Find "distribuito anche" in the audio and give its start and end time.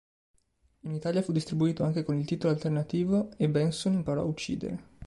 1.31-2.01